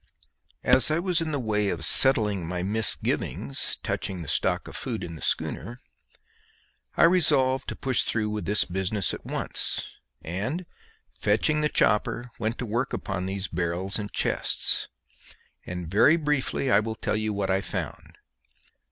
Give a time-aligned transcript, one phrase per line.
[0.63, 5.03] As I was in the way of settling my misgivings touching the stock of food
[5.03, 5.79] in the schooner,
[6.97, 9.83] I resolved to push through with this business at once,
[10.23, 10.65] and
[11.19, 14.87] fetching the chopper went to work upon these barrels and chests;
[15.67, 18.17] and very briefly I will tell you what I found.